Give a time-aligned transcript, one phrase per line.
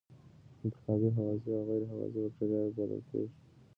[0.63, 3.31] انتحابی هوازی او غیر هوازی بکټریاوې بلل کیږي.